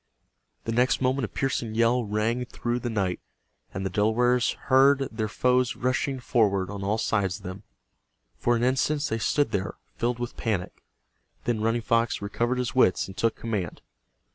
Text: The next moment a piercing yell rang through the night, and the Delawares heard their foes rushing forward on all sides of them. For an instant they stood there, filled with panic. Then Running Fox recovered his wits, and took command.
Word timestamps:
The 0.63 0.71
next 0.71 0.99
moment 0.99 1.25
a 1.25 1.27
piercing 1.27 1.75
yell 1.75 2.03
rang 2.03 2.45
through 2.45 2.79
the 2.79 2.89
night, 2.89 3.19
and 3.71 3.85
the 3.85 3.89
Delawares 3.91 4.53
heard 4.61 5.07
their 5.11 5.27
foes 5.27 5.75
rushing 5.75 6.19
forward 6.19 6.71
on 6.71 6.83
all 6.83 6.97
sides 6.97 7.37
of 7.37 7.43
them. 7.43 7.61
For 8.39 8.55
an 8.55 8.63
instant 8.63 9.03
they 9.03 9.19
stood 9.19 9.51
there, 9.51 9.75
filled 9.97 10.17
with 10.17 10.35
panic. 10.35 10.81
Then 11.43 11.61
Running 11.61 11.83
Fox 11.83 12.19
recovered 12.19 12.57
his 12.57 12.73
wits, 12.73 13.07
and 13.07 13.15
took 13.15 13.35
command. 13.35 13.83